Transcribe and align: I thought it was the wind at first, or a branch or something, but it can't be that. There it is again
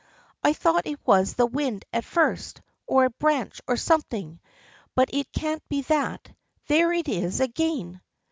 I 0.43 0.53
thought 0.53 0.87
it 0.87 0.99
was 1.05 1.35
the 1.35 1.45
wind 1.45 1.85
at 1.93 2.03
first, 2.05 2.59
or 2.87 3.05
a 3.05 3.09
branch 3.11 3.61
or 3.67 3.77
something, 3.77 4.39
but 4.95 5.11
it 5.13 5.31
can't 5.31 5.61
be 5.69 5.83
that. 5.83 6.27
There 6.65 6.91
it 6.91 7.07
is 7.07 7.39
again 7.39 8.01